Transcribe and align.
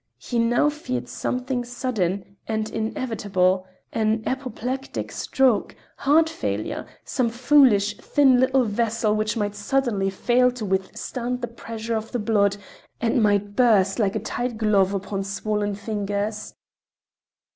He 0.17 0.39
now 0.39 0.67
feared 0.71 1.07
something 1.07 1.63
sudden 1.63 2.35
and 2.47 2.71
inevitable—an 2.71 4.23
apoplectic 4.25 5.11
stroke, 5.11 5.75
heart 5.97 6.27
failure, 6.27 6.87
some 7.05 7.29
foolish 7.29 7.97
thin 7.97 8.39
little 8.39 8.63
vessel 8.65 9.15
which 9.15 9.37
might 9.37 9.53
suddenly 9.53 10.09
fail 10.09 10.49
to 10.53 10.65
withstand 10.65 11.41
the 11.41 11.47
pressure 11.47 11.95
of 11.95 12.13
the 12.13 12.17
blood 12.17 12.57
and 12.99 13.21
might 13.21 13.55
burst 13.55 13.99
like 13.99 14.15
a 14.15 14.19
tight 14.19 14.57
glove 14.57 14.95
upon 14.95 15.23
swollen 15.23 15.75
fingers. 15.75 16.55